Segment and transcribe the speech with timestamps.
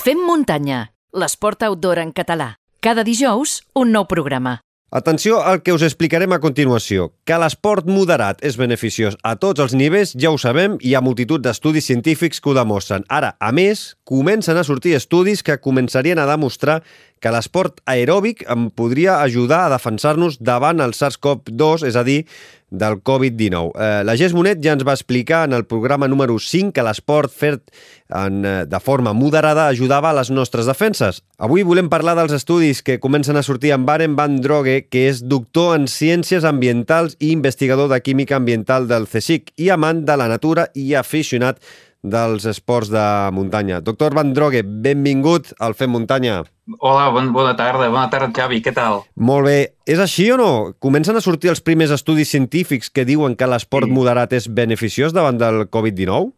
[0.00, 2.54] Fem muntanya, l'esport outdoor en català.
[2.80, 4.54] Cada dijous, un nou programa.
[4.90, 7.10] Atenció al que us explicarem a continuació.
[7.28, 11.04] Que l'esport moderat és beneficiós a tots els nivells ja ho sabem i hi ha
[11.04, 13.04] multitud d'estudis científics que ho demostren.
[13.12, 16.80] Ara, a més, comencen a sortir estudis que començarien a demostrar
[17.20, 22.24] que l'esport aeròbic em podria ajudar a defensar-nos davant el SARS-CoV-2, és a dir,
[22.70, 23.72] del Covid-19.
[23.74, 27.32] Eh, la Gés Monet ja ens va explicar en el programa número 5 que l'esport
[27.34, 27.66] fet
[28.08, 31.22] en, eh, de forma moderada ajudava a les nostres defenses.
[31.38, 35.22] Avui volem parlar dels estudis que comencen a sortir amb Baren Van Droge, que és
[35.26, 40.28] doctor en Ciències Ambientals i investigador de Química Ambiental del CSIC i amant de la
[40.28, 41.58] natura i aficionat
[42.02, 43.80] dels esports de muntanya.
[43.84, 46.40] Doctor Van Droge, benvingut al Fem Muntanya.
[46.78, 47.90] Hola, bon, bona tarda.
[47.90, 48.60] Bona tarda, Xavi.
[48.64, 49.02] Què tal?
[49.16, 49.58] Molt bé.
[49.86, 50.50] És així o no?
[50.80, 53.94] Comencen a sortir els primers estudis científics que diuen que l'esport sí.
[53.94, 56.32] moderat és beneficiós davant del Covid-19?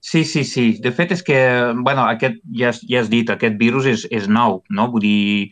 [0.00, 0.78] Sí, sí, sí.
[0.80, 1.38] De fet, és que,
[1.84, 4.86] bueno, aquest, ja, ja has dit, aquest virus és, és nou, no?
[4.88, 5.50] Vull dir,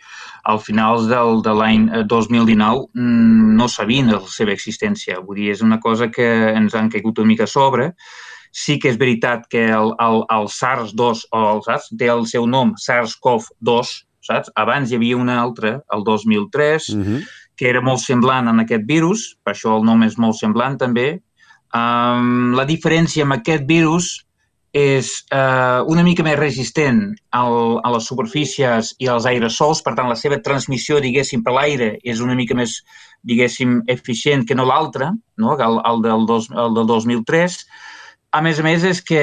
[0.49, 5.21] al finals del, de l'any 2019 mm, no sabien la seva existència.
[5.21, 7.93] Vull dir, és una cosa que ens han caigut una mica a sobre.
[8.53, 12.47] Sí que és veritat que el, el, el SARS-2, o el SARS, té el seu
[12.47, 13.95] nom, SARS-CoV-2,
[14.29, 14.53] saps?
[14.57, 17.23] Abans hi havia una altra, el 2003, uh -huh.
[17.57, 21.21] que era molt semblant en aquest virus, per això el nom és molt semblant també.
[21.75, 24.29] Um, la diferència amb aquest virus
[24.73, 30.09] és eh, una mica més resistent al, a les superfícies i als aerosols, per tant,
[30.09, 32.83] la seva transmissió, diguéssim, per l'aire és una mica més,
[33.25, 35.57] diguéssim, eficient que no l'altra, no?
[35.57, 37.59] el, el, del dos, el del 2003.
[38.37, 39.23] A més a més, és que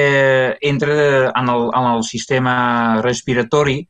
[0.66, 0.96] entra
[1.30, 2.56] en el, en el sistema
[3.04, 3.84] respiratori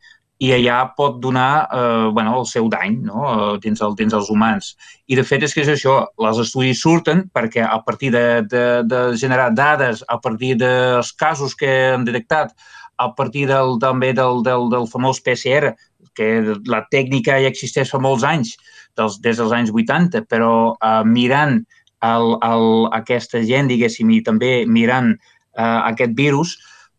[0.44, 3.22] i allà pot donar eh, bueno, el seu dany no?
[3.24, 4.74] Eh, dins, el, dins els humans.
[5.08, 8.64] I de fet és que és això, les estudis surten perquè a partir de, de,
[8.84, 12.52] de generar dades, a partir dels casos que hem detectat,
[13.00, 15.72] a partir del, també del, del, del famós PCR,
[16.16, 16.28] que
[16.68, 18.54] la tècnica ja existeix fa molts anys,
[18.96, 21.62] dels, des dels anys 80, però eh, mirant
[22.04, 22.66] el, el,
[23.00, 26.56] aquesta gent, diguéssim, i també mirant eh, aquest virus,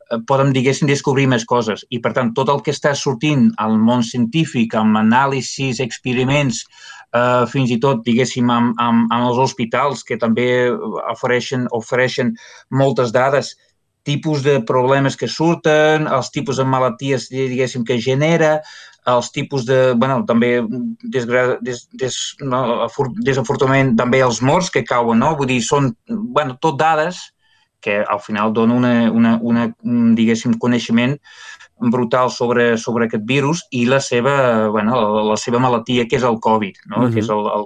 [0.07, 1.83] Eh, podem, diguéssim, descobrir més coses.
[1.91, 6.63] I, per tant, tot el que està sortint al món científic, amb anàlisis, experiments,
[7.11, 10.47] eh, fins i tot, diguéssim, amb, amb, amb els hospitals, que també
[11.11, 12.35] ofereixen, ofereixen
[12.72, 13.55] moltes dades,
[14.07, 18.61] tipus de problemes que surten, els tipus de malalties, diguéssim, que genera,
[19.07, 20.51] els tipus de, bueno, també
[21.16, 22.59] desgra, des, des, no,
[23.23, 25.34] desafortunadament també els morts que cauen, no?
[25.40, 27.22] Vull dir, són, bueno, tot dades
[27.84, 31.16] que al final dona una, una, una un, diguéssim, coneixement
[31.94, 36.25] brutal sobre, sobre aquest virus i la seva, bueno, la, la seva malaltia, que és
[36.28, 36.97] el Covid, no?
[36.97, 37.13] Uh -huh.
[37.13, 37.66] que és el, el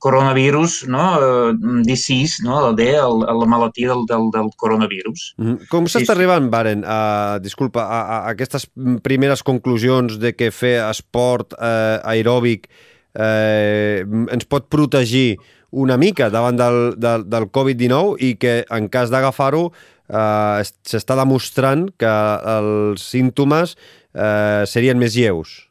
[0.00, 1.04] coronavirus, no?
[1.20, 2.56] Uh, disease, no?
[2.64, 5.34] el D, el, la malaltia del, del, del coronavirus.
[5.38, 5.68] Uh -huh.
[5.68, 8.66] Com s'està sí, arribant, Baren, a, disculpa, a, a aquestes
[9.02, 12.68] primeres conclusions de que fer esport eh, aeròbic
[13.14, 15.38] eh, ens pot protegir
[15.70, 21.90] una mica davant del, del, del Covid-19 i que en cas d'agafar-ho eh, s'està demostrant
[21.98, 22.14] que
[22.58, 23.76] els símptomes
[24.14, 25.69] eh, serien més lleus.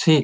[0.00, 0.14] Sí,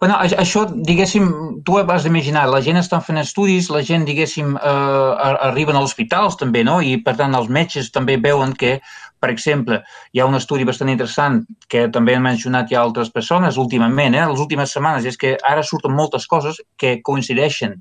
[0.00, 1.26] bueno, això, diguéssim,
[1.66, 6.38] tu vas imaginar, la gent està fent estudis, la gent, diguéssim, eh, arriben als hospitals
[6.40, 6.78] també, no?
[6.80, 8.78] I, per tant, els metges també veuen que,
[9.26, 9.80] per exemple,
[10.14, 11.40] hi ha un estudi bastant interessant
[11.72, 15.66] que també han mencionat ja altres persones últimament, eh, les últimes setmanes, és que ara
[15.66, 17.80] surten moltes coses que coincideixen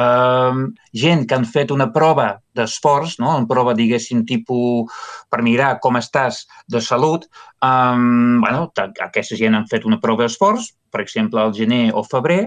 [0.00, 3.34] Um, gent que han fet una prova d'esforç, no?
[3.36, 4.88] una prova, diguéssim, tipus
[5.28, 7.26] per mirar com estàs de salut,
[7.60, 8.70] um, bueno,
[9.04, 12.46] aquesta gent han fet una prova d'esforç, per exemple, al gener o febrer,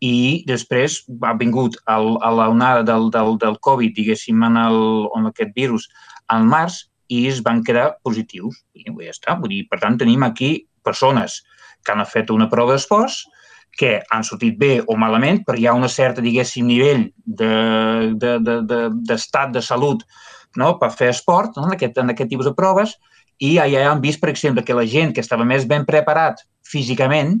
[0.00, 4.82] i després ha vingut el, a l'onada del, del, del Covid, diguéssim, en, el,
[5.20, 5.90] en aquest virus,
[6.32, 8.62] al març, i es van quedar positius.
[8.74, 9.36] I ja està.
[9.40, 11.42] Vull dir, per tant, tenim aquí persones
[11.84, 13.24] que han fet una prova d'esforç,
[13.76, 18.38] que han sortit bé o malament, però hi ha una certa, diguéssim, nivell d'estat de,
[18.40, 18.80] de, de,
[19.12, 19.18] de,
[19.52, 20.02] de salut
[20.56, 20.78] no?
[20.80, 21.66] per fer esport no?
[21.68, 22.96] en, aquest, en aquest tipus de proves
[23.38, 26.40] i ja, ja han vist, per exemple, que la gent que estava més ben preparat
[26.64, 27.36] físicament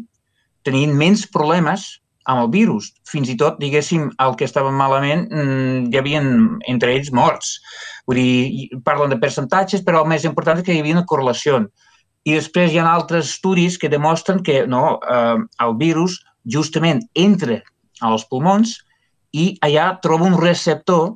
[0.66, 1.86] tenien menys problemes
[2.26, 2.90] amb el virus.
[3.08, 6.20] Fins i tot, diguéssim, el que estava malament, mmm, hi havia
[6.68, 7.56] entre ells morts.
[8.06, 11.64] Vull dir, parlen de percentatges, però el més important és que hi havia una correlació.
[12.26, 17.60] I després hi ha altres estudis que demostren que no, eh, el virus justament entra
[18.06, 18.76] als pulmons
[19.34, 21.14] i allà troba un receptor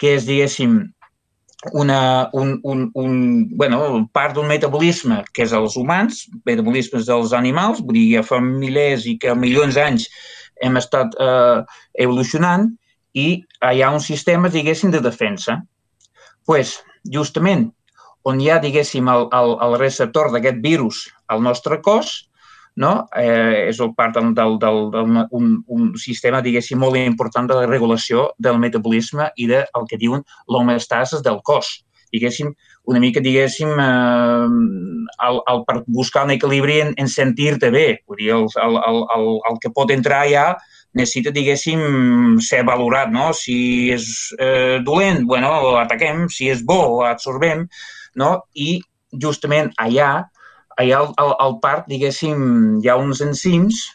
[0.00, 0.80] que és, diguéssim,
[1.72, 7.82] una, un, un, un, bueno, part d'un metabolisme que és els humans, metabolismes dels animals,
[7.84, 10.06] vull dir, ja fa milers i que milions d'anys
[10.64, 11.60] hem estat eh,
[12.00, 12.70] evolucionant
[13.12, 15.58] i hi ha un sistema, diguéssim, de defensa.
[16.50, 17.68] Pues, justament,
[18.26, 22.08] on hi ha, diguéssim, el, el, el receptor d'aquest virus al nostre cos,
[22.74, 23.06] no?
[23.14, 27.60] eh, és el part del, del, del, del un, un sistema, diguéssim, molt important de
[27.60, 31.70] la regulació del metabolisme i del de, que diuen l'homeostasis del cos.
[32.10, 32.50] Diguéssim,
[32.90, 34.50] una mica, diguéssim, eh,
[35.30, 37.86] el, el, per buscar un equilibri en, en sentir-te bé.
[38.10, 40.48] Vull dir, el, el, el, el, el que pot entrar ja
[40.96, 43.30] necessita, diguéssim, ser valorat, no?
[43.36, 44.06] Si és
[44.38, 47.66] eh, dolent, bueno, ataquem, si és bo, absorbem,
[48.18, 48.32] no?
[48.54, 48.80] I
[49.22, 50.10] justament allà,
[50.76, 53.86] allà al, al, al parc, diguéssim, hi ha uns enzims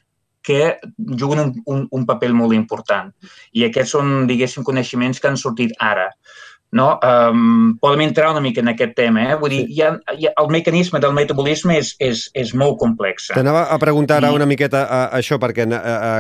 [0.46, 0.76] que
[1.18, 3.10] juguen un, un, un paper molt important.
[3.58, 6.12] I aquests són, diguéssim, coneixements que han sortit ara
[6.76, 7.00] no?
[7.00, 9.24] Um, podem entrar una mica en aquest tema.
[9.32, 9.36] Eh?
[9.40, 13.30] Vull dir, hi ha, hi ha, el mecanisme del metabolisme és, és, és molt complex.
[13.32, 14.36] T'anava a preguntar ara I...
[14.36, 16.12] una miqueta a, a això, perquè a, a,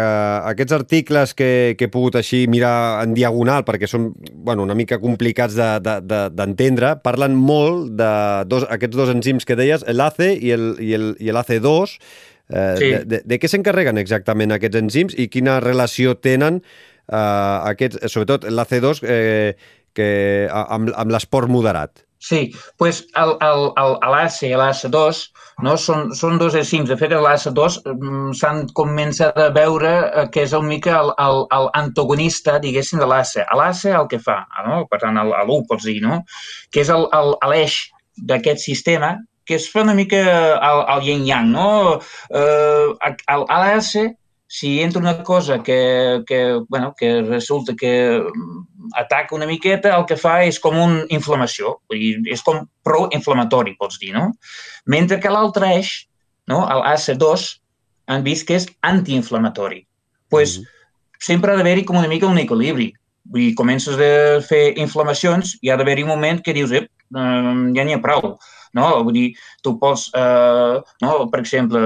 [0.53, 5.01] aquests articles que, que he pogut així mirar en diagonal, perquè són bueno, una mica
[5.03, 8.13] complicats d'entendre, de, de, parlen molt de
[8.47, 11.99] dos, aquests dos enzims que deies, l'ACE i el, i el, i l'AC2,
[12.47, 12.95] eh, sí.
[12.95, 18.47] de, de, de què s'encarreguen exactament aquests enzims i quina relació tenen eh, aquests, sobretot
[18.47, 20.09] l'AC2, eh, que,
[20.51, 22.05] amb, amb l'esport moderat.
[22.25, 25.17] Sí, pues l'AC i l'AC2
[25.65, 25.75] no?
[25.77, 26.89] són, són dos enzims.
[26.89, 31.43] De fet, l'AC2 mm, s'han començat a veure eh, que és el mica el, el,
[31.57, 33.43] el antagonista, diguéssim, de l'AC.
[33.59, 34.81] L'AC el que fa, no?
[34.89, 36.23] per tant, l'1 pots dir, no?
[36.73, 36.91] que és
[37.51, 37.79] l'eix
[38.15, 39.15] d'aquest sistema
[39.45, 40.17] que es fa una mica
[40.57, 41.99] el yin-yang, no?
[42.33, 44.15] Eh, L'AC
[44.47, 48.21] si entra una cosa que, que, bueno, que resulta que
[48.93, 53.75] ataca una miqueta, el que fa és com una inflamació, vull dir, és com pro-inflamatori,
[53.79, 54.29] pots dir, no?
[54.85, 55.95] Mentre que l'altre eix,
[56.51, 57.47] no, l'AC2,
[58.13, 59.81] han vist que és antiinflamatori.
[59.81, 61.19] Doncs pues, mm -hmm.
[61.19, 62.93] sempre ha d'haver-hi com una mica un equilibri.
[63.25, 67.71] Vull dir, comences a fer inflamacions i ha d'haver-hi un moment que dius, ep, eh,
[67.75, 68.37] ja n'hi ha prou
[68.75, 68.89] no?
[69.07, 69.25] Vull dir,
[69.63, 71.13] tu pots, eh, no?
[71.31, 71.81] per exemple,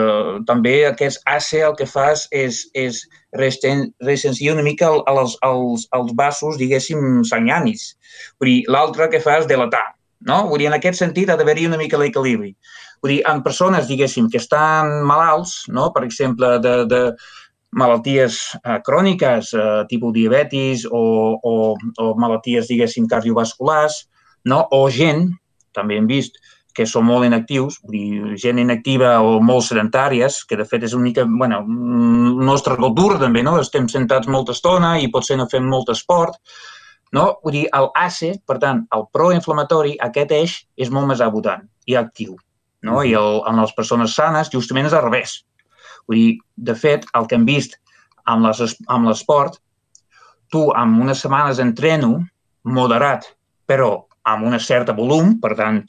[0.49, 3.03] també aquest AC el que fas és, és
[3.37, 7.93] ressencir una mica els, els, els vasos, diguéssim, sanguinis.
[8.41, 9.85] Vull dir, l'altre que fas delatar,
[10.27, 10.43] no?
[10.49, 12.55] Vull dir, en aquest sentit ha d'haver-hi una mica l'equilibri.
[13.03, 15.89] Vull dir, en persones, diguéssim, que estan malalts, no?
[15.95, 17.03] per exemple, de, de
[17.79, 21.03] malalties eh, cròniques, eh, tipus diabetis o,
[21.37, 24.01] o, o malalties, diguéssim, cardiovasculars,
[24.49, 24.65] no?
[24.75, 25.29] o gent,
[25.77, 26.41] també hem vist,
[26.75, 30.93] que són molt inactius, vull dir, gent inactiva o molt sedentàries, que de fet és
[30.95, 31.63] una mica, bueno,
[32.45, 33.57] nostra cultura també, no?
[33.59, 36.37] Estem sentats molta estona i potser no fem molt esport,
[37.15, 37.25] no?
[37.43, 41.97] Vull dir, el ACE, per tant, el proinflamatori, aquest eix és molt més abundant i
[41.99, 42.37] actiu,
[42.85, 43.01] no?
[43.03, 45.39] I el, en les persones sanes justament és al revés.
[46.07, 46.35] Vull dir,
[46.69, 47.79] de fet, el que hem vist
[48.29, 49.57] amb l'esport,
[50.53, 52.15] tu amb unes setmanes d'entreno
[52.65, 53.25] moderat,
[53.69, 55.83] però amb una certa volum, per tant,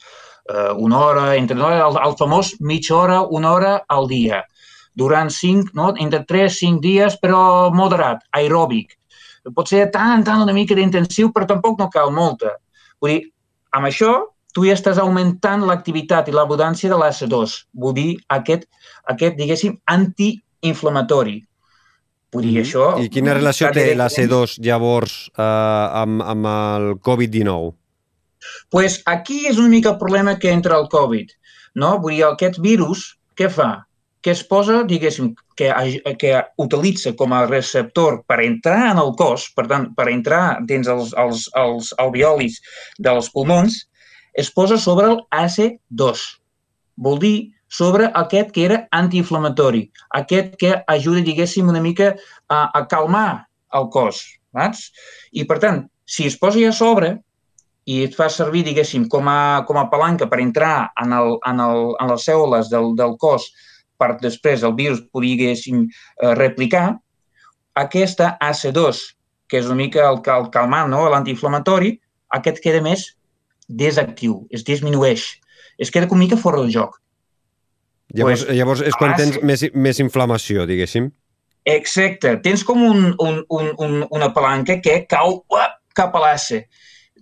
[0.49, 4.43] eh, una hora, entre el, el famós mitja hora, una hora al dia,
[4.95, 5.93] durant cinc, no?
[5.97, 8.97] entre 3 5 dies, però moderat, aeròbic.
[9.55, 12.57] Pot ser tant, tant una mica d'intensiu, però tampoc no cal molta.
[13.01, 13.21] Vull dir,
[13.73, 14.13] amb això
[14.53, 17.55] tu ja estàs augmentant l'activitat i l'abundància de l'AC2.
[17.83, 18.67] Vull dir, aquest,
[19.09, 21.39] aquest diguéssim, antiinflamatori.
[22.31, 22.65] Vull dir, mm.
[22.65, 22.87] això...
[23.01, 25.43] I quina relació té l'AC2, llavors, eh,
[26.03, 27.71] amb, amb el Covid-19?
[28.69, 31.31] Pues aquí és una mica el problema que entra el Covid.
[31.75, 31.97] No?
[32.03, 33.05] Vull dir, aquest virus,
[33.37, 33.85] què fa?
[34.21, 35.69] Que es posa, diguéssim, que,
[36.21, 40.89] que utilitza com a receptor per entrar en el cos, per tant, per entrar dins
[40.91, 42.59] els, els, els alveolis
[42.99, 43.79] dels pulmons,
[44.37, 46.21] es posa sobre el AC2.
[47.01, 47.37] Vol dir
[47.71, 49.85] sobre aquest que era antiinflamatori,
[50.19, 52.11] aquest que ajuda, diguéssim, una mica
[52.49, 54.21] a, a calmar el cos.
[54.51, 54.89] Saps?
[55.31, 57.13] I, per tant, si es posa ja a sobre,
[57.91, 61.61] i et fa servir, diguéssim, com a, com a palanca per entrar en, el, en,
[61.63, 63.49] el, en les cèl·lules del, del cos
[64.01, 66.85] per després el virus poguéssim eh, replicar,
[67.77, 69.01] aquesta AC2,
[69.47, 71.03] que és una mica el, el calmant, no?
[71.11, 71.93] l'antiinflamatori,
[72.37, 73.05] aquest queda més
[73.67, 75.27] desactiu, es disminueix,
[75.79, 76.97] es queda una mica fora del joc.
[78.11, 81.11] Llavors, pues, llavors és quan tens més, més inflamació, diguéssim?
[81.71, 82.33] Exacte.
[82.43, 86.65] Tens com un, un, un, un, una palanca que cau uap, cap a l'ACE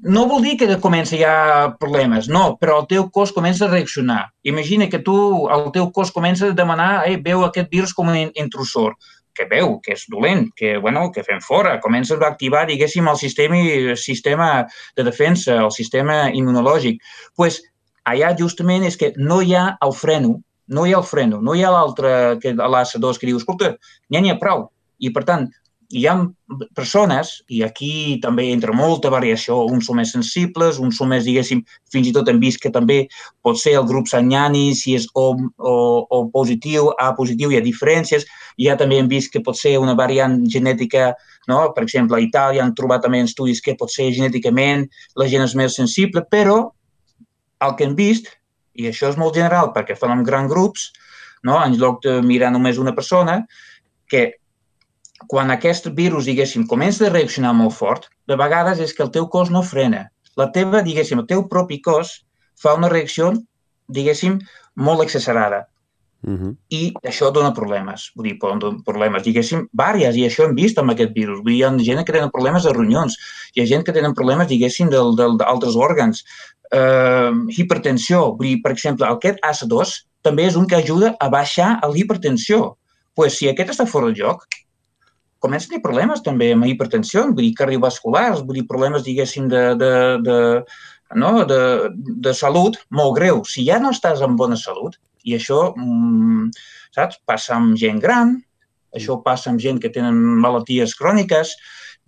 [0.02, 4.30] no vol dir que comença ja problemes, no, però el teu cos comença a reaccionar.
[4.44, 5.16] Imagina que tu,
[5.52, 8.96] el teu cos comença a demanar, eh, veu aquest virus com un intrusor,
[9.36, 13.18] que veu, que és dolent, que, bueno, que fem fora, comença a activar, diguéssim, el
[13.18, 14.50] sistema, el sistema
[14.98, 17.00] de defensa, el sistema immunològic.
[17.00, 17.62] Doncs pues,
[18.06, 21.56] allà justament és que no hi ha el freno, no hi ha el freno, no
[21.56, 22.12] hi ha l'altre,
[22.44, 23.76] que l'AS2 que diu, escolta,
[24.10, 24.70] n'hi ha prou.
[25.00, 25.48] I, per tant,
[25.90, 26.14] hi ha
[26.78, 31.64] persones, i aquí també entra molta variació, uns són més sensibles, uns són més, diguéssim,
[31.90, 33.00] fins i tot hem vist que també
[33.42, 35.74] pot ser el grup sanyani, si és O, o,
[36.14, 38.28] o positiu, A positiu, hi ha diferències,
[38.62, 41.14] ja també hem vist que pot ser una variant genètica,
[41.48, 41.74] no?
[41.74, 44.86] per exemple, a Itàlia han trobat també estudis que pot ser genèticament
[45.18, 46.70] la gent és més sensible, però
[47.66, 48.30] el que hem vist,
[48.78, 50.92] i això és molt general perquè fan en grans grups,
[51.44, 51.58] no?
[51.58, 53.42] en lloc de mirar només una persona,
[54.10, 54.40] que
[55.28, 59.28] quan aquest virus, diguéssim, comença a reaccionar molt fort, de vegades és que el teu
[59.28, 60.08] cos no frena.
[60.40, 62.22] La teva, diguéssim, el teu propi cos
[62.60, 63.34] fa una reacció,
[63.88, 64.40] diguéssim,
[64.76, 65.68] molt exagerada.
[66.22, 66.56] Uh -huh.
[66.70, 68.12] I això dona problemes.
[68.16, 71.40] Vull dir, donar problemes, diguéssim, vàries, i això hem vist amb aquest virus.
[71.40, 73.16] Vull dir, hi ha gent que tenen problemes de ronyons,
[73.56, 76.26] hi ha gent que tenen problemes, diguéssim, d'altres òrgans,
[76.72, 78.36] eh, hipertensió.
[78.38, 82.76] Vull dir, per exemple, aquest ACE2 també és un que ajuda a baixar la hipertensió.
[83.16, 84.46] pues, si aquest està fora de joc,
[85.44, 89.64] comença a tenir problemes també amb hipertensió, vull dir, cardiovasculars, vull dir, problemes, diguéssim, de,
[89.80, 89.92] de,
[90.26, 90.38] de,
[91.20, 91.32] no?
[91.50, 91.62] de,
[92.26, 93.44] de salut molt greu.
[93.48, 96.50] Si ja no estàs en bona salut, i això, mm,
[96.96, 98.38] saps, passa amb gent gran,
[98.96, 101.54] això passa amb gent que tenen malalties cròniques,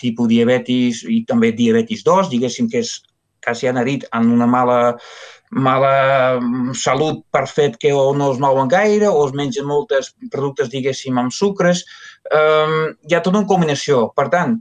[0.01, 2.95] tipus diabetis i també diabetis 2, diguéssim que és
[3.41, 4.79] quasi anarit en una mala
[5.51, 10.13] mala mm, salut per fet que o no es mouen gaire o es mengen moltes
[10.31, 11.83] productes, diguéssim, amb sucres.
[12.31, 14.07] Um, hi ha tota una combinació.
[14.15, 14.57] Per tant,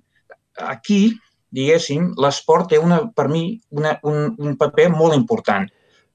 [0.67, 1.15] aquí,
[1.55, 5.69] diguéssim, l'esport té, una, per mi, una, un, un paper molt important.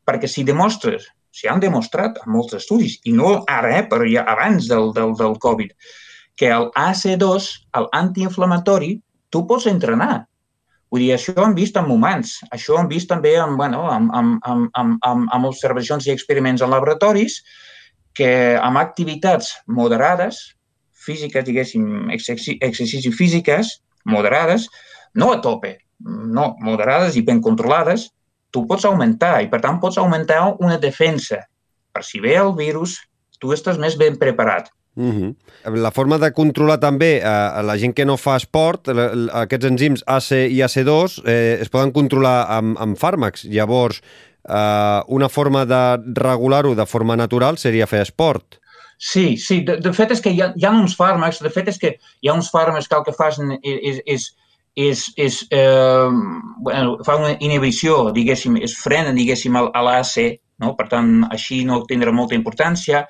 [0.06, 4.28] Perquè si demostres, si han demostrat en molts estudis, i no ara, eh, però ja
[4.28, 5.72] abans del, del, del Covid,
[6.36, 8.96] que el AC2, el antiinflamatori,
[9.32, 10.26] tu pots entrenar
[10.96, 13.82] Vull dir, això ho hem vist en humans, això ho hem vist també amb, bueno,
[13.92, 17.42] amb, amb, amb, amb, amb, amb observacions i experiments en laboratoris,
[18.16, 20.40] que amb activitats moderades,
[21.06, 23.74] físiques, diguéssim, exercicis físiques,
[24.08, 24.70] moderades,
[25.20, 28.08] no a tope, no, moderades i ben controlades,
[28.56, 31.42] tu pots augmentar i, per tant, pots augmentar una defensa.
[31.92, 33.02] Per si ve el virus,
[33.44, 34.72] tu estàs més ben preparat.
[34.96, 35.36] Uh -huh.
[35.76, 38.88] La forma de controlar també a, a la gent que no fa esport,
[39.32, 43.44] aquests enzims AC i AC2 eh, es poden controlar amb, amb fàrmacs.
[43.44, 44.02] Llavors,
[44.48, 48.60] eh, una forma de regular-ho de forma natural seria fer esport.
[48.98, 49.62] Sí, sí.
[49.62, 51.96] De, de fet és que hi ha, hi ha uns fàrmacs, de fet és que
[52.22, 54.30] hi ha uns fàrmacs que el que fan és, és,
[54.76, 56.10] és, és eh,
[56.64, 60.76] bueno, fa una inhibició, diguéssim, es frena, diguéssim, a l'AC, no?
[60.76, 63.06] per tant, així no tindrà molta importància.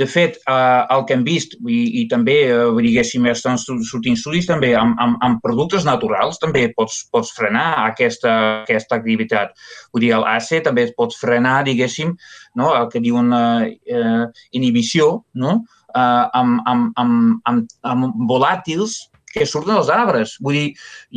[0.00, 4.48] De fet, eh, el que hem vist, i, i també, eh, diguéssim, estan sortint estudis
[4.48, 8.32] també, amb, amb, amb productes naturals també pots, pots frenar aquesta,
[8.62, 9.52] aquesta activitat.
[9.92, 12.16] Vull dir, l'AC també pots frenar, diguéssim,
[12.56, 12.72] no?
[12.72, 14.24] el que diuen eh, eh,
[14.56, 15.12] inhibició,
[15.44, 15.58] no?
[15.92, 18.96] eh, amb, amb, amb, amb, amb volàtils
[19.32, 20.38] que surten dels arbres.
[20.40, 20.66] Vull dir,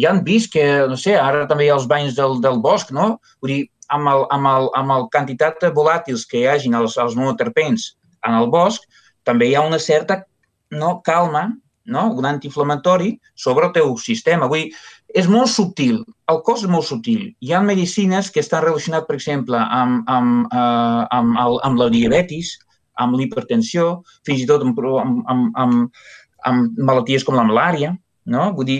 [0.03, 2.91] ja han vist que, no sé, ara també hi ha els banys del, del bosc,
[2.96, 3.13] no?
[3.39, 3.63] Vull dir,
[3.96, 7.94] amb el, amb, el, amb el quantitat de volàtils que hi hagin als, als monoterpens
[8.27, 8.84] en el bosc,
[9.25, 10.24] també hi ha una certa
[10.72, 11.48] no, calma,
[11.86, 12.12] no?
[12.13, 14.50] un antiinflamatori sobre el teu sistema.
[14.51, 14.75] Vull dir,
[15.15, 16.01] és molt subtil,
[16.32, 17.29] el cos és molt subtil.
[17.46, 21.89] Hi ha medicines que estan relacionades, per exemple, amb, amb, eh, amb, el, amb la
[21.94, 22.55] diabetis,
[23.01, 26.05] amb l'hipertensió, fins i tot amb, amb, amb,
[26.50, 27.94] amb malalties com la malària.
[28.25, 28.50] No?
[28.58, 28.79] Vull dir,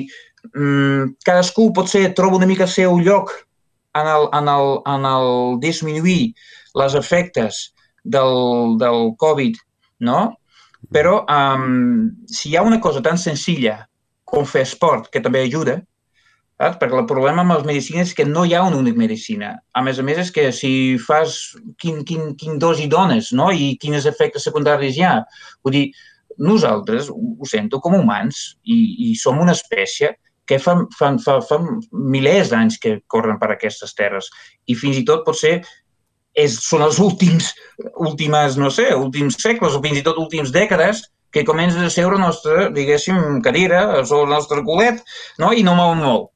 [0.54, 3.32] mm, cadascú potser troba una mica el seu lloc
[3.96, 6.34] en el, en el, en el disminuir
[6.76, 7.75] les efectes
[8.06, 9.60] del, del Covid,
[10.06, 10.22] no?
[10.94, 13.80] Però um, si hi ha una cosa tan senzilla
[14.26, 15.80] com fer esport, que també ajuda,
[16.62, 16.78] saps?
[16.82, 19.56] perquè el problema amb les medicines és que no hi ha una única medicina.
[19.74, 20.72] A més a més, és que si
[21.02, 21.38] fas
[21.82, 23.50] quin, quin, quin dos hi dones no?
[23.52, 25.16] i quins efectes secundaris hi ha.
[25.66, 25.86] Vull dir,
[26.38, 28.78] nosaltres, ho sento, com humans, i,
[29.10, 30.14] i som una espècie
[30.46, 31.58] que fa, fa, fa, fa
[31.92, 34.30] milers d'anys que corren per aquestes terres
[34.70, 35.56] i fins i tot pot ser
[36.36, 37.54] és, són els últims,
[37.96, 42.16] últimes, no sé, últims segles o fins i tot últims dècades que comença a seure
[42.16, 45.02] la nostra, diguéssim, cadira, o el nostre culet,
[45.42, 45.52] no?
[45.52, 46.30] i no mou molt.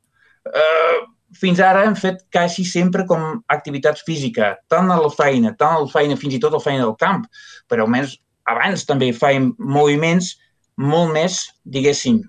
[0.49, 1.05] Uh,
[1.39, 5.85] fins ara hem fet quasi sempre com activitat física, tant a la feina, tant a
[5.85, 7.23] la feina, fins i tot a la feina del camp,
[7.71, 8.17] però almenys
[8.49, 10.33] abans també fèiem moviments
[10.79, 12.19] molt més, diguéssim,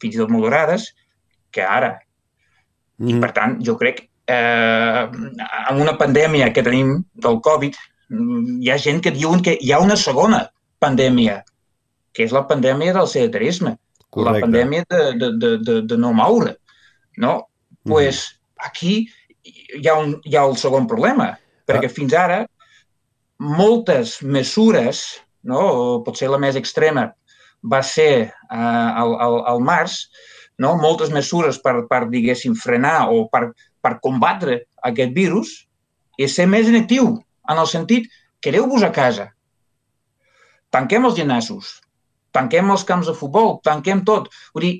[0.00, 0.88] fins i tot moderades,
[1.52, 1.96] que ara.
[3.00, 3.10] Mm.
[3.10, 5.02] I, per tant, jo crec eh,
[5.68, 7.76] amb una pandèmia que tenim del Covid,
[8.60, 10.44] hi ha gent que diuen que hi ha una segona
[10.82, 11.40] pandèmia,
[12.14, 13.76] que és la pandèmia del sedentarisme,
[14.10, 14.38] Correcte.
[14.38, 16.56] la pandèmia de, de, de, de, de no moure.
[17.16, 17.48] No?
[17.84, 17.90] Mm.
[17.90, 18.24] pues,
[18.56, 19.08] aquí
[19.44, 21.34] hi ha, un, hi ha el segon problema,
[21.68, 21.94] perquè ah.
[21.94, 22.40] fins ara
[23.38, 25.04] moltes mesures,
[25.42, 26.02] no?
[26.06, 27.10] potser la més extrema,
[27.64, 30.04] va ser eh, al, al, al març,
[30.58, 30.74] no?
[30.80, 33.48] moltes mesures per, per diguéssim, frenar o per,
[33.84, 35.54] per combatre aquest virus
[36.18, 37.14] i ser més inactiu,
[37.50, 38.08] en el sentit,
[38.44, 39.28] quedeu-vos a casa,
[40.74, 41.78] tanquem els gimnasos,
[42.34, 44.30] tanquem els camps de futbol, tanquem tot.
[44.54, 44.74] Vull dir,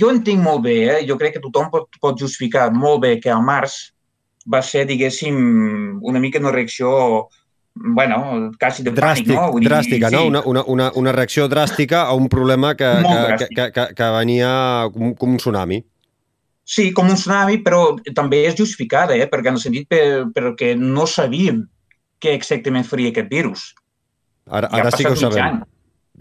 [0.00, 1.00] jo entenc molt bé, eh?
[1.08, 3.78] jo crec que tothom pot, pot justificar molt bé que al març
[4.50, 5.36] va ser, diguéssim,
[6.04, 7.28] una mica una reacció
[7.74, 9.46] bueno, quasi de Dràstic, pànic, no?
[9.50, 10.14] Vull dir, dràstica, sí.
[10.14, 10.26] no?
[10.30, 14.50] Una, una, una, una reacció dràstica a un problema que, que, que, que, que venia
[14.94, 15.80] com, com un tsunami.
[16.64, 19.26] Sí, com un tsunami, però també és justificada, eh?
[19.28, 21.62] perquè en el sentit per, perquè no sabíem
[22.24, 23.66] què exactament faria aquest virus.
[24.48, 25.60] Ara, Ja ara sí que ho sabem.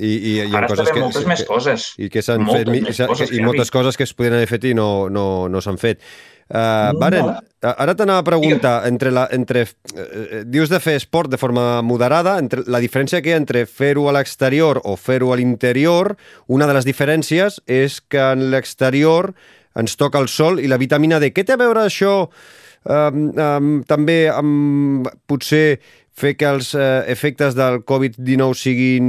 [0.01, 1.88] I, i, i Ara coses sabem que, moltes que, més coses.
[2.01, 3.75] i que s'han Moltes fet i, coses, i moltes Xavi.
[3.77, 6.01] coses que es podien haver fet i no, no, no s'han fet.
[6.50, 7.00] Uh, No.
[7.00, 7.29] Baren,
[7.62, 9.62] ara t'anava a preguntar, entre la, entre,
[9.95, 13.63] eh, dius de fer esport de forma moderada, entre la diferència que hi ha entre
[13.69, 16.15] fer-ho a l'exterior o fer-ho a l'interior,
[16.47, 19.31] una de les diferències és que en l'exterior
[19.75, 21.31] ens toca el sol i la vitamina D.
[21.33, 25.79] Què té a veure això um, um, també amb potser
[26.13, 29.07] fer que els eh, efectes del Covid-19 siguin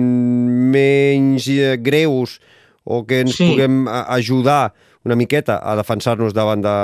[0.73, 2.39] menys eh, greus
[2.85, 3.45] o que ens Sí.
[3.51, 4.73] puguem a- ajudar
[5.05, 6.77] una miqueta a defensar-nos davant de,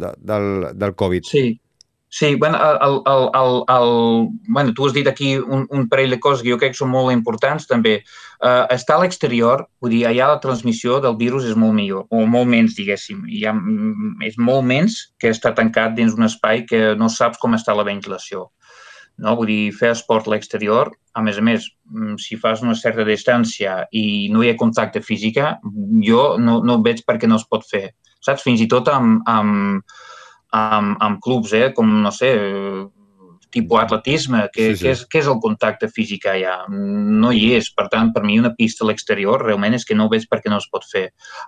[0.00, 0.46] de, del,
[0.78, 1.24] del Covid.
[1.28, 1.60] Sí,
[2.08, 6.20] sí, bueno, el, el, el, el, bueno, tu has dit aquí un, un parell de
[6.20, 7.98] coses que jo crec que són molt importants també.
[8.36, 12.24] Uh, estar a l'exterior, vull dir, allà la transmissió del virus és molt millor, o
[12.26, 13.24] molt menys, diguéssim.
[13.28, 17.40] Hi ha, mm, és molt menys que estar tancat dins un espai que no saps
[17.42, 18.50] com està la ventilació.
[19.18, 19.34] No?
[19.36, 23.04] Vull dir, fer esport a l'exterior, a més a més, mm, si fas una certa
[23.08, 25.56] distància i no hi ha contacte física,
[26.04, 27.90] jo no, no veig per què no es pot fer.
[28.20, 28.44] Saps?
[28.44, 29.82] Fins i tot amb, amb,
[30.56, 31.70] amb, amb clubs, eh?
[31.76, 32.32] com, no sé,
[33.56, 34.82] tipus atletisme, que, Sí, sí.
[34.84, 36.56] Que, és, que és el contacte físic allà?
[36.68, 37.70] No hi és.
[37.72, 40.50] Per tant, per mi una pista a l'exterior realment és que no veig per què
[40.52, 41.06] no es pot fer.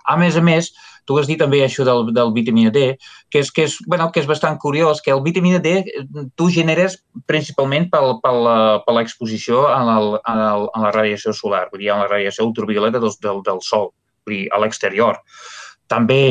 [0.09, 0.71] A més a més,
[1.05, 2.95] tu has dit també això del, del vitamina D,
[3.29, 6.03] que és, que, és, bueno, que és bastant curiós, que el vitamina D eh,
[6.39, 6.99] tu generes
[7.29, 11.83] principalment pel, pel, la- per l'exposició a, la, a, la, a la radiació solar, vull
[11.83, 13.91] dir, a la radiació ultravioleta del, del, del sol,
[14.25, 15.21] vull dir, a l'exterior.
[15.89, 16.21] També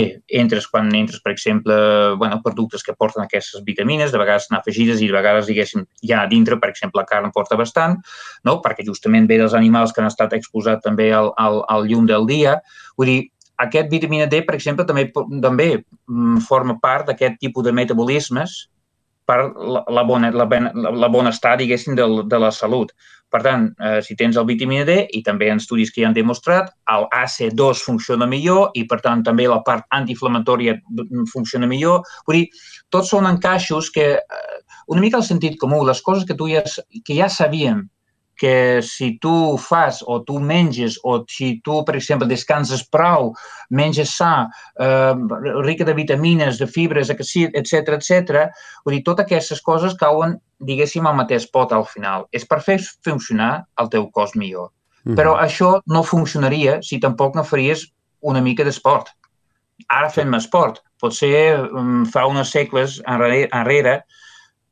[0.41, 1.75] entres quan entres, per exemple,
[2.21, 6.23] bueno, productes que porten aquestes vitamines, de vegades són afegides i de vegades, diguéssim, ja
[6.23, 7.99] a dintre, per exemple, la carn porta bastant,
[8.47, 8.59] no?
[8.63, 12.29] perquè justament ve dels animals que han estat exposats també al, al, al llum del
[12.31, 12.55] dia.
[12.97, 13.21] Vull dir,
[13.59, 15.09] aquest vitamina D, per exemple, també,
[15.43, 18.69] també mm, forma part d'aquest tipus de metabolismes
[19.29, 22.95] per la, la, bona, la, la, bona estar, diguéssim, del, de la salut.
[23.29, 26.17] Per tant, eh, si tens el vitamina D, i també en estudis que ja han
[26.17, 30.79] demostrat, el AC2 funciona millor i, per tant, també la part antiinflamatòria
[31.35, 32.09] funciona millor.
[32.25, 32.49] Vull dir,
[32.89, 36.65] tots són encaixos que, eh, una mica al sentit comú, les coses que, tu ja,
[37.05, 37.85] que ja sabíem
[38.39, 43.33] que si tu fas o tu menges o si tu, per exemple, descanses prou,
[43.71, 44.49] menges sa,
[44.79, 45.15] eh,
[45.67, 48.49] rica de vitamines, de fibres, etc etc.
[48.85, 52.29] vull dir, totes aquestes coses cauen, diguéssim, al mateix pot al final.
[52.33, 54.71] És per fer funcionar el teu cos millor.
[55.05, 55.17] Mhm.
[55.17, 57.89] Però això no funcionaria si tampoc no faries
[58.21, 59.11] una mica d'esport.
[59.89, 60.83] Ara fem esport.
[61.01, 64.03] Potser um, fa uns segles enrere, enrere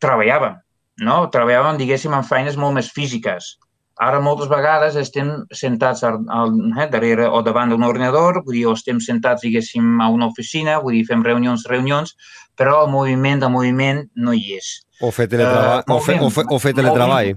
[0.03, 0.59] treballàvem,
[1.03, 1.21] no?
[1.33, 3.57] Treballàvem, diguéssim, en feines molt més físiques.
[4.05, 8.67] Ara moltes vegades estem sentats al, al, eh, darrere o davant d'un ordinador, vull dir,
[8.69, 12.13] o estem sentats, diguéssim, a una oficina, vull dir, fem reunions, reunions,
[12.57, 14.69] però el moviment, el moviment no hi és.
[15.01, 15.81] O fer teletreball.
[15.81, 17.33] Eh, o, fer, o, fer, o fer molt teletreball.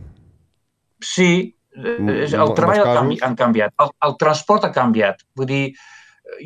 [1.00, 1.32] Sí,
[1.80, 1.96] eh,
[2.28, 3.00] el treball ha, casos.
[3.00, 5.24] canvi, han canviat, el, el transport ha canviat.
[5.40, 5.64] Vull dir,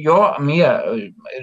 [0.03, 0.83] jo, mira,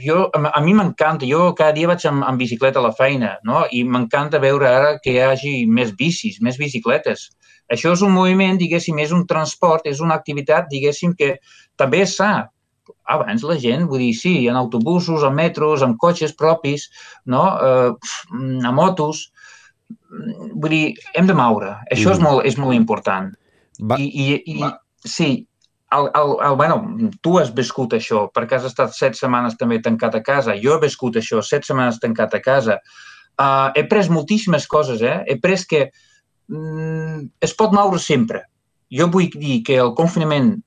[0.04, 3.36] jo, a a mi m'encanta, jo cada dia vaig amb, amb bicicleta a la feina,
[3.44, 3.64] no?
[3.70, 7.30] I m'encanta veure ara que hi hagi més bicis, més bicicletes.
[7.70, 11.36] Això és un moviment, diguéssim, és un transport, és una activitat, diguéssim, que
[11.76, 12.48] també és sa.
[13.06, 16.88] Abans la gent, vull dir, sí, en autobusos, en metros, en cotxes propis,
[17.26, 17.44] no?
[17.62, 17.92] Eh,
[18.66, 19.28] a motos,
[20.10, 21.76] vull dir, hem de moure.
[21.92, 22.22] Això és, Mm.
[22.22, 23.30] molt, és molt important.
[23.80, 24.60] Va, I, i, i
[25.04, 25.46] sí,
[25.92, 30.14] el, el, el, bueno, tu has viscut això, perquè has estat set setmanes també tancat
[30.14, 30.56] a casa.
[30.62, 32.78] Jo he viscut això, set setmanes tancat a casa.
[33.40, 35.20] Uh, he pres moltíssimes coses, eh?
[35.26, 35.86] He pres que
[36.50, 38.44] mm, es pot moure sempre.
[38.90, 40.58] Jo vull dir que el confinament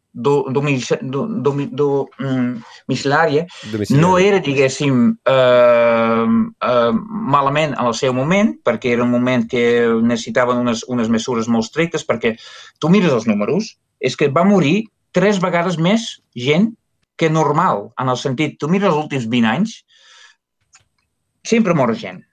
[2.20, 2.52] mm,
[2.88, 3.44] domiciliari.
[3.92, 6.26] no era, diguéssim, eh,
[6.68, 6.92] eh,
[7.36, 9.64] malament en el seu moment, perquè era un moment que
[10.04, 12.36] necessitaven unes, unes mesures molt estrictes, perquè
[12.80, 16.72] tu mires els números, és que va morir tres vegades més gent
[17.18, 19.76] que normal, en el sentit, tu mires els últims 20 anys,
[21.46, 22.24] sempre mor gent.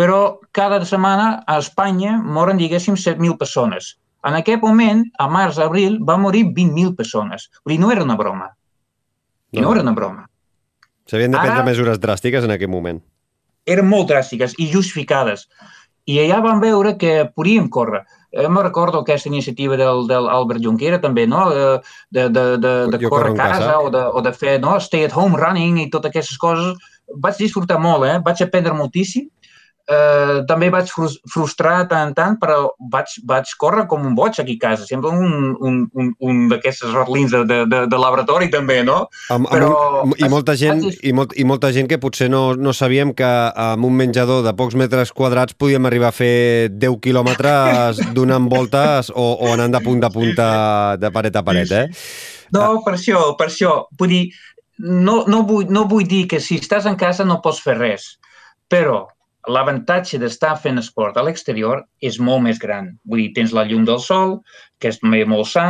[0.00, 3.94] Però cada setmana a Espanya moren, diguéssim, 7.000 persones.
[4.24, 7.48] En aquest moment, a març-abril, va morir 20.000 persones.
[7.64, 8.50] Vull dir, no era una broma.
[9.52, 10.26] No, no era una broma.
[11.10, 13.00] S'havien de prendre Ara, mesures dràstiques en aquell moment.
[13.66, 15.48] Eren molt dràstiques i justificades.
[16.08, 18.04] I allà vam veure que podíem córrer.
[18.32, 21.48] Eh, me recordo aquesta iniciativa del, del Albert Junquera també, no?
[21.50, 24.76] De, de, de, de córrer a casa, casa o, de, o de fer no?
[24.78, 26.90] stay at home running i totes aquestes coses.
[27.10, 28.18] Vaig disfrutar molt, eh?
[28.22, 29.26] Vaig aprendre moltíssim
[29.90, 34.56] eh, també vaig frustrar tant en tant, però vaig, vaig córrer com un boig aquí
[34.58, 34.86] a casa.
[34.88, 39.02] Sembla un, un, un, un d'aquestes rotlins de, de, de, de laboratori també, no?
[39.34, 39.70] Amb, però,
[40.04, 41.00] un, i, molta gent, vaig...
[41.02, 44.54] i, molt, I molta gent que potser no, no sabíem que amb un menjador de
[44.56, 49.82] pocs metres quadrats podíem arribar a fer 10 quilòmetres donant voltes o, o anant de
[49.84, 50.50] punta a punta
[51.00, 51.86] de paret a paret, eh?
[52.54, 53.76] No, per això, per això.
[53.98, 54.24] Vull dir,
[54.80, 58.14] no, no, vull, no vull dir que si estàs en casa no pots fer res,
[58.70, 59.04] però
[59.48, 62.90] l'avantatge d'estar fent esport a l'exterior és molt més gran.
[63.08, 64.40] Vull dir, tens la llum del sol,
[64.78, 65.66] que és molt sa,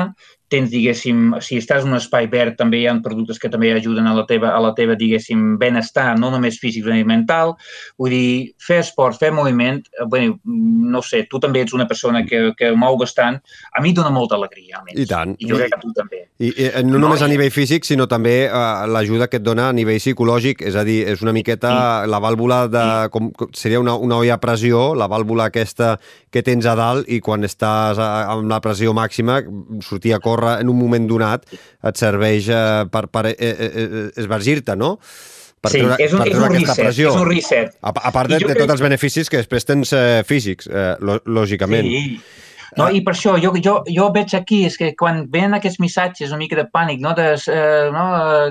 [0.51, 4.09] tens, diguéssim, si estàs en un espai verd, també hi ha productes que també ajuden
[4.11, 7.55] a la teva, a la teva diguéssim, benestar, no només físic, sinó mental.
[8.01, 12.25] Vull dir, fer esport, fer moviment, eh, bé, no sé, tu també ets una persona
[12.27, 13.39] que, que mou bastant,
[13.71, 14.99] a mi dona molta alegria, almenys.
[15.05, 15.37] I tant.
[15.39, 16.25] I jo crec que tu també.
[16.41, 19.69] I, i no, no només a nivell físic, sinó també uh, l'ajuda que et dona
[19.71, 22.11] a nivell psicològic, és a dir, és una miqueta sí.
[22.11, 22.85] la vàlvula de...
[22.91, 23.15] Sí.
[23.15, 25.95] Com, seria una, una olla a pressió, la vàlvula aquesta
[26.31, 29.41] que tens a dalt i quan estàs a, amb la pressió màxima,
[29.85, 34.07] sortir a córrer en un moment donat et serveix eh, per, per eh, eh, eh
[34.21, 34.97] esvergir-te, no?
[35.61, 37.11] Per sí, treure, és un, per és un reset, pressió.
[37.11, 37.75] és un reset.
[37.85, 40.95] A, a part de, de tots els beneficis que després tens eh, físics, eh,
[41.29, 41.85] lògicament.
[41.85, 42.21] Sí,
[42.79, 46.33] no, I per això jo, jo, jo veig aquí, és que quan venen aquests missatges
[46.33, 48.05] una mica de pànic, no, de, eh, no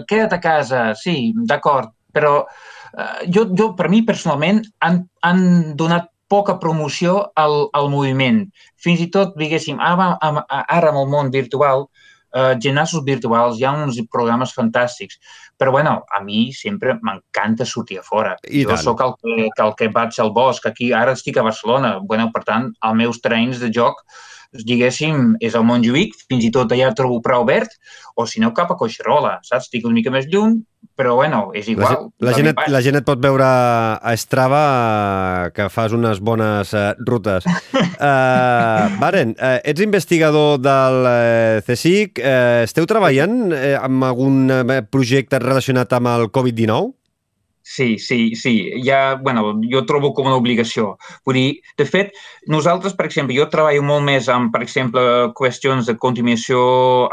[0.10, 5.44] queda't a casa, sí, d'acord, però eh, jo, jo, per mi personalment, han, han
[5.80, 8.46] donat poca promoció al, al moviment.
[8.80, 11.88] Fins i tot, diguéssim, ara, ara amb el món virtual,
[12.32, 15.20] eh, gimnasos virtuals, hi ha uns programes fantàstics.
[15.60, 18.38] Però, bueno, a mi sempre m'encanta sortir a fora.
[18.48, 20.70] I jo sóc el que, el que vaig al bosc.
[20.70, 21.98] Aquí, ara estic a Barcelona.
[22.00, 24.06] Bueno, per tant, els meus trens de joc
[24.52, 27.70] diguéssim, és el Montjuïc, fins i tot allà trobo prou verd,
[28.18, 29.68] o si no cap a Coixerola, saps?
[29.68, 30.58] Estic una mica més lluny,
[31.00, 32.10] però bueno, és igual.
[32.20, 34.64] La, la, gent, et, la gent et pot veure a Strava
[35.56, 37.48] que fas unes bones uh, rutes.
[38.00, 42.22] Uh, Baren, uh, ets investigador del uh, CSIC.
[42.24, 46.94] Uh, esteu treballant uh, amb algun uh, projecte relacionat amb el Covid-19?
[47.72, 48.82] Sí, sí, sí.
[48.84, 50.96] Ja, bueno, jo trobo com una obligació.
[51.22, 52.16] Vull dir, de fet,
[52.50, 55.04] nosaltres, per exemple, jo treballo molt més amb, per exemple,
[55.38, 56.64] qüestions de contaminació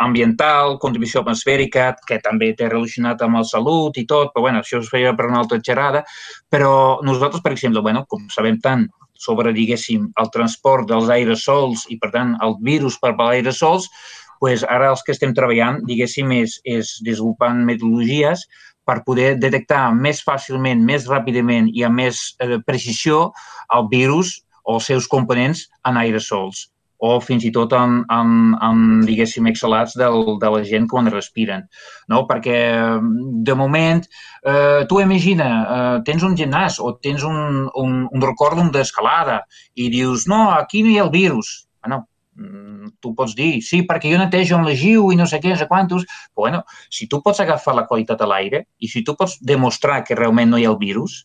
[0.00, 4.80] ambiental, contaminació atmosfèrica, que també té relacionat amb la salut i tot, però bueno, això
[4.80, 6.06] es feia per una altra xerrada.
[6.48, 11.98] Però nosaltres, per exemple, bueno, com sabem tant sobre, diguéssim, el transport dels aerosols i,
[12.00, 13.90] per tant, el virus per aerosols,
[14.40, 18.48] pues ara els que estem treballant, diguéssim, és, és desenvolupant metodologies
[18.86, 23.30] per poder detectar més fàcilment, més ràpidament i amb més eh, precisió
[23.74, 26.68] el virus o els seus components en aerosols
[26.98, 28.30] o fins i tot en, en,
[28.64, 31.66] en diguéssim, exhalats del, de la gent quan respiren.
[32.08, 32.22] No?
[32.30, 32.56] Perquè,
[33.44, 34.00] de moment,
[34.48, 39.42] eh, tu imagina, eh, tens un gimnàs o tens un, un, un recòrdum d'escalada
[39.74, 41.66] i dius, no, aquí no hi ha el virus.
[41.84, 42.15] Bueno, Mm,
[43.00, 45.60] tu pots dir, sí, perquè jo netejo amb la GIU i no sé què, no
[45.60, 49.16] sé quantos, però bueno, si tu pots agafar la qualitat a l'aire i si tu
[49.16, 51.24] pots demostrar que realment no hi ha el virus,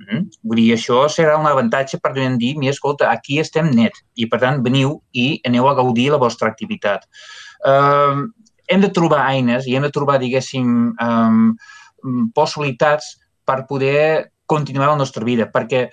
[0.00, 4.26] mm, vull dir, això serà un avantatge per dir, mi, escolta, aquí estem net i,
[4.26, 7.06] per tant, veniu i aneu a gaudir la vostra activitat.
[7.66, 8.30] Um,
[8.70, 11.56] hem de trobar eines i hem de trobar, diguéssim, um,
[12.34, 15.90] possibilitats per poder continuar la nostra vida, perquè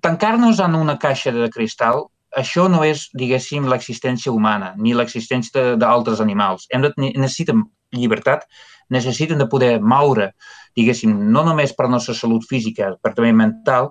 [0.00, 6.20] tancar-nos en una caixa de cristal això no és, diguéssim, l'existència humana ni l'existència d'altres
[6.24, 6.66] animals.
[6.72, 8.46] Hem de, necessitem llibertat,
[8.92, 10.32] necessiten de poder moure,
[10.76, 13.90] diguéssim, no només per la nostra salut física, però també mental,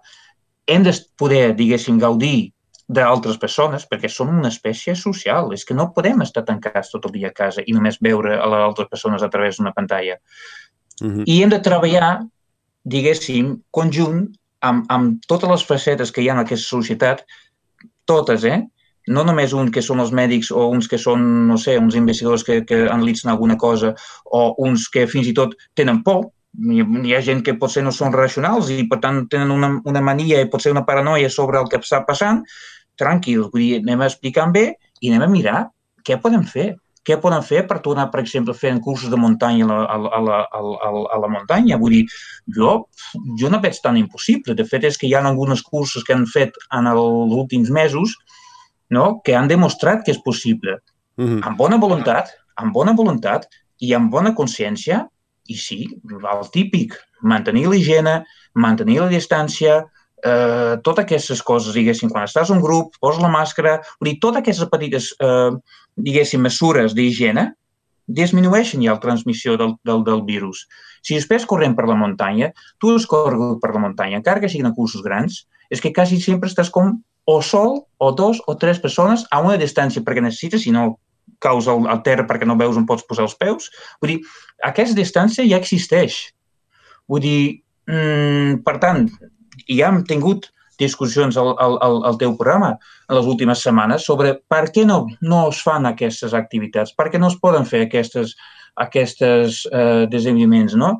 [0.68, 2.52] hem de poder, diguéssim, gaudir
[2.92, 5.54] d'altres persones, perquè som una espècie social.
[5.56, 8.50] És que no podem estar tancats tot el dia a casa i només veure a
[8.52, 10.18] les altres persones a través d'una pantalla.
[11.00, 11.18] Uh mhm.
[11.18, 11.24] -huh.
[11.28, 12.26] I hem de treballar,
[12.84, 14.28] diguéssim, conjunt
[14.62, 17.26] amb, amb totes les facetes que hi ha en aquesta societat
[18.10, 18.62] totes, eh?
[19.08, 22.44] no només un que són els mèdics o uns que són, no sé, uns investigadors
[22.46, 26.28] que, que analitzen alguna cosa o uns que fins i tot tenen por,
[26.60, 30.04] hi, hi ha gent que potser no són racionals i per tant tenen una, una
[30.06, 32.44] mania i potser una paranoia sobre el que està passant,
[33.00, 34.68] tranquils, vull dir, anem a explicar bé
[35.02, 35.60] i anem a mirar
[36.06, 36.74] què podem fer.
[37.08, 39.78] Què poden fer per tornar, per exemple, fent cursos de muntanya a la,
[40.18, 41.80] a la, a la, a la muntanya?
[41.82, 42.02] Vull dir,
[42.58, 42.76] jo,
[43.42, 44.54] jo no veig tan impossible.
[44.58, 48.14] De fet, és que hi ha algunes cursos que han fet en els últims mesos
[48.92, 49.22] no?
[49.26, 50.78] que han demostrat que és possible.
[51.18, 51.48] Mm -hmm.
[51.48, 53.48] Amb bona voluntat, amb bona voluntat
[53.80, 55.08] i amb bona consciència,
[55.48, 59.82] i sí, el típic, mantenir l'higiene, mantenir la distància,
[60.24, 64.20] eh, totes aquestes coses, diguéssim, quan estàs en un grup, posa la màscara, vull dir,
[64.20, 65.52] totes aquestes petites, eh,
[65.98, 67.52] diguéssim, mesures d'higiene
[68.12, 70.66] disminueixen ja la transmissió del, del, del virus.
[71.02, 74.74] Si després correm per la muntanya, tu has corregut per la muntanya, encara que siguin
[74.76, 79.24] cursos grans, és que quasi sempre estàs com o sol, o dos, o tres persones
[79.32, 80.98] a una distància perquè necessites, si no
[81.42, 83.70] caus al, al terra perquè no veus on pots posar els peus.
[84.02, 84.22] Vull dir,
[84.68, 86.22] aquesta distància ja existeix.
[87.10, 87.42] Vull dir,
[87.90, 89.08] mm, per tant,
[89.68, 90.52] ja hem tingut
[90.82, 95.44] discussions al, al, al teu programa en les últimes setmanes sobre per què no, no
[95.50, 98.36] es fan aquestes activitats, per què no es poden fer aquestes,
[98.82, 100.96] aquestes eh, desenvolupaments, no?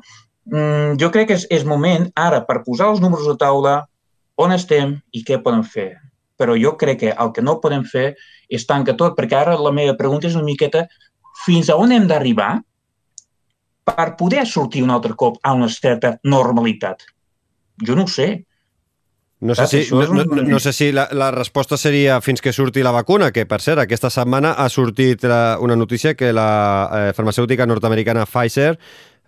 [0.50, 3.76] Mm, jo crec que és, és moment ara per posar els números a taula,
[4.40, 5.92] on estem i què podem fer
[6.42, 8.16] però jo crec que el que no podem fer
[8.50, 10.86] és tancar tot, perquè ara la meva pregunta és una miqueta
[11.44, 12.56] fins a on hem d'arribar
[13.86, 17.02] per poder sortir un altre cop a una certa normalitat.
[17.86, 18.44] Jo no ho sé.
[19.42, 22.84] No sé, si, no, no, no sé si la, la resposta seria fins que surti
[22.86, 26.50] la vacuna, que per cert, aquesta setmana ha sortit la, una notícia que la
[26.86, 28.76] eh, farmacèutica nord-americana Pfizer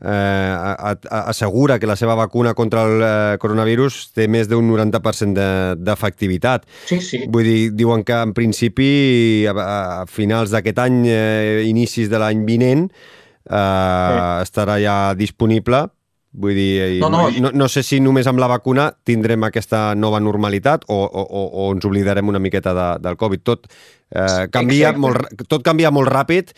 [0.01, 5.49] eh, assegura que la seva vacuna contra el eh, coronavirus té més d'un 90%
[5.83, 6.63] d'efectivitat.
[6.63, 7.25] De, sí, sí.
[7.27, 12.47] Vull dir, diuen que en principi a, a finals d'aquest any, eh, inicis de l'any
[12.47, 14.47] vinent, eh, sí.
[14.47, 15.89] estarà ja disponible
[16.35, 17.29] Vull dir, no, no.
[17.39, 21.67] No, no sé si només amb la vacuna tindrem aquesta nova normalitat o, o, o
[21.71, 23.45] ens oblidarem una miqueta de, del Covid.
[23.47, 23.69] Tot,
[24.11, 26.51] eh, canvia molt, tot canvia molt ràpid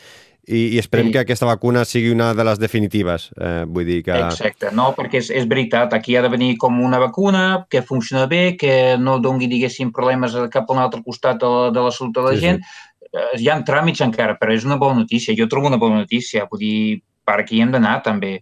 [0.46, 1.12] i, i esperem sí.
[1.12, 3.28] que aquesta vacuna sigui una de les definitives.
[3.36, 4.16] Eh, vull dir que...
[4.16, 8.24] Exacte, no, perquè és, és veritat, aquí ha de venir com una vacuna que funciona
[8.30, 11.92] bé, que no dongui, diguéssim, problemes cap a un altre costat de la, de la
[11.92, 12.62] salut de la sí, gent.
[12.62, 13.10] Sí.
[13.10, 15.36] Eh, hi ha tràmits encara, però és una bona notícia.
[15.36, 16.78] Jo trobo una bona notícia, vull dir,
[17.26, 18.38] per aquí hem d'anar també,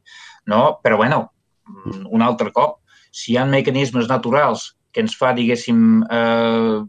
[0.50, 0.78] no?
[0.82, 1.20] Però, bueno,
[2.10, 2.80] un altre cop,
[3.14, 6.82] si hi ha mecanismes naturals que ens fa, diguéssim, eh,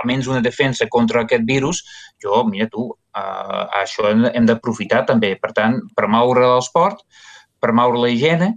[0.00, 1.82] almenys una defensa contra aquest virus,
[2.22, 5.34] jo, mira tu, uh, això hem, hem d'aprofitar també.
[5.40, 7.02] Per tant, promoure l'esport,
[7.60, 8.54] promoure la higiene,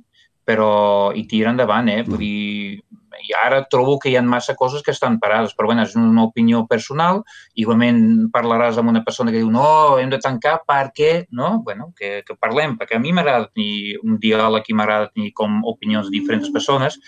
[0.47, 2.01] però i tirar endavant, eh?
[2.07, 2.81] Vull dir,
[3.23, 6.25] i ara trobo que hi ha massa coses que estan parades, però bueno, és una
[6.27, 7.23] opinió personal.
[7.59, 11.55] Igualment parlaràs amb una persona que diu no, hem de tancar perquè, no?
[11.63, 15.61] Bueno, que, que parlem, perquè a mi m'agrada tenir un diàleg i m'agrada tenir com
[15.71, 16.99] opinions de diferents persones,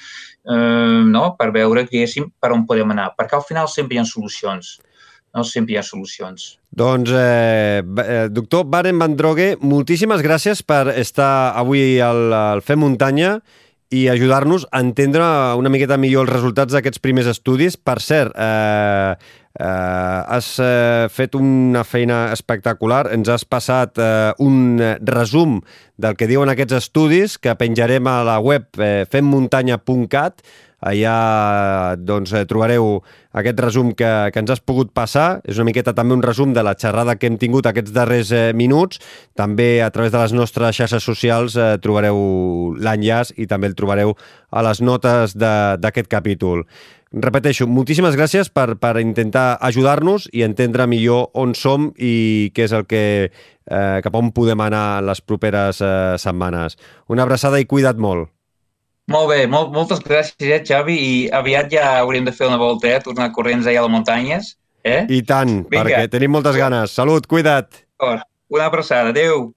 [0.48, 1.28] eh, no?
[1.40, 3.12] per veure, diguéssim, per on podem anar.
[3.20, 4.78] Perquè al final sempre hi ha solucions
[5.36, 6.56] no sempre hi ha solucions.
[6.72, 12.80] Doncs, eh, eh doctor Baren Van Drogue, moltíssimes gràcies per estar avui al, al Fem
[12.80, 13.42] Muntanya
[13.94, 15.24] i ajudar-nos a entendre
[15.60, 17.78] una miqueta millor els resultats d'aquests primers estudis.
[17.78, 19.16] Per cert, eh,
[19.60, 25.60] eh, has eh, fet una feina espectacular, ens has passat eh, un resum
[25.98, 30.42] del que diuen aquests estudis que penjarem a la web eh, femmuntanya.cat
[30.86, 33.00] Allà doncs, eh, trobareu
[33.34, 35.42] aquest resum que, que ens has pogut passar.
[35.44, 38.52] És una miqueta també un resum de la xerrada que hem tingut aquests darrers eh,
[38.54, 39.02] minuts.
[39.34, 44.14] També a través de les nostres xarxes socials eh, trobareu l'enllaç i també el trobareu
[44.52, 46.64] a les notes d'aquest capítol.
[47.16, 52.76] Repeteixo, moltíssimes gràcies per, per intentar ajudar-nos i entendre millor on som i què és
[52.76, 56.76] el que, eh, cap on podem anar les properes eh, setmanes.
[57.08, 58.35] Una abraçada i cuida't molt.
[59.08, 62.90] Molt bé, molt, moltes gràcies, eh, Xavi, i aviat ja hauríem de fer una volta,
[62.90, 64.56] eh, tornar corrents allà a les muntanyes.
[64.84, 65.06] Eh?
[65.10, 65.84] I tant, Vinga.
[65.84, 66.92] perquè tenim moltes ganes.
[66.92, 67.86] Salut, cuida't.
[68.50, 69.54] Una abraçada, adeu.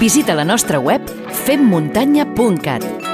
[0.00, 1.04] Visita la nostra web
[1.44, 3.09] femmuntanya.cat